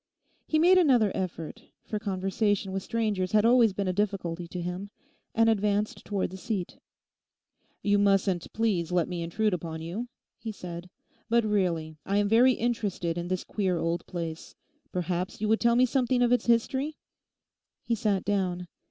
[0.47, 6.03] He made another effort—for conversation with strangers had always been a difficulty to him—and advanced
[6.05, 6.79] towards the seat.
[7.83, 10.07] 'You mustn't please let me intrude upon you,'
[10.39, 10.89] he said,
[11.29, 14.55] 'but really I am very interested in this queer old place.
[14.91, 16.97] Perhaps you would tell me something of its history?'
[17.83, 18.65] He sat down.